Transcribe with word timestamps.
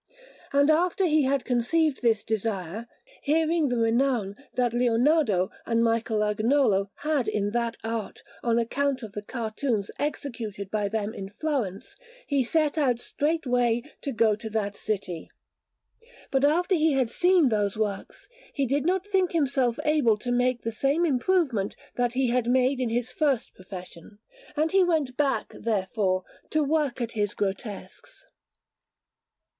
And 0.51 0.71
after 0.71 1.05
he 1.05 1.25
had 1.25 1.45
conceived 1.45 2.01
this 2.01 2.23
desire, 2.23 2.87
hearing 3.21 3.69
the 3.69 3.77
renown 3.77 4.35
that 4.55 4.73
Leonardo 4.73 5.51
and 5.63 5.83
Michelagnolo 5.83 6.87
had 7.03 7.27
in 7.27 7.51
that 7.51 7.77
art 7.83 8.23
on 8.41 8.57
account 8.57 9.03
of 9.03 9.11
the 9.11 9.21
cartoons 9.21 9.91
executed 9.99 10.71
by 10.71 10.89
them 10.89 11.13
in 11.13 11.29
Florence, 11.29 11.95
he 12.25 12.43
set 12.43 12.79
out 12.79 12.99
straightway 12.99 13.83
to 14.01 14.11
go 14.11 14.35
to 14.35 14.49
that 14.49 14.75
city. 14.75 15.29
But, 16.31 16.43
after 16.43 16.73
he 16.73 16.93
had 16.93 17.11
seen 17.11 17.49
those 17.49 17.77
works, 17.77 18.27
he 18.55 18.65
did 18.65 18.87
not 18.87 19.05
think 19.05 19.33
himself 19.33 19.77
able 19.85 20.17
to 20.17 20.31
make 20.31 20.63
the 20.63 20.71
same 20.71 21.05
improvement 21.05 21.75
that 21.95 22.13
he 22.13 22.29
had 22.29 22.47
made 22.47 22.79
in 22.79 22.89
his 22.89 23.11
first 23.11 23.53
profession, 23.53 24.17
and 24.55 24.71
he 24.71 24.83
went 24.83 25.15
back, 25.15 25.53
therefore, 25.53 26.23
to 26.49 26.63
work 26.63 26.99
at 27.01 27.11
his 27.11 27.35
grotesques. 27.35 28.25